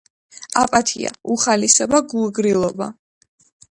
აპათია-უხალისობა, 0.61 2.03
გულგრილობა 2.17 2.93